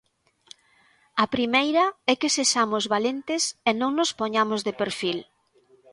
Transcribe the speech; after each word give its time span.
A 1.23 1.25
primeira 1.35 1.85
é 2.11 2.13
que 2.21 2.33
sexamos 2.37 2.83
valentes 2.95 3.43
e 3.69 3.71
non 3.79 3.91
nos 3.99 4.11
poñamos 4.19 4.61
de 4.67 4.73
perfil. 4.81 5.17